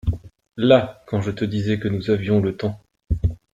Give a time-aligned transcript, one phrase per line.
[0.57, 1.03] Là!
[1.05, 2.81] quand je te disais que nous avions le temps…